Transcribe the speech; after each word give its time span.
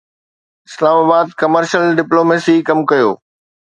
اسلام 0.69 0.95
آباد 1.05 1.27
commercial 1.41 1.83
diplomacy 1.99 2.55
ڪم 2.67 2.79
ڪيو 2.91 3.09